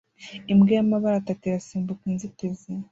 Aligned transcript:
Imbwa 0.51 0.71
y'amabara 0.77 1.15
atatu 1.19 1.41
irasimbuka 1.45 2.03
inzitizi 2.11 2.69